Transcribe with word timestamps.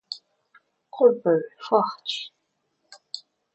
Comper, 0.89 1.43
Fort 1.61 2.09